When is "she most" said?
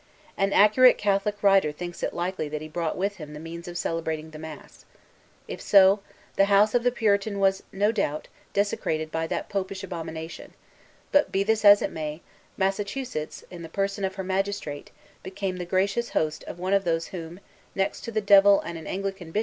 19.27-19.31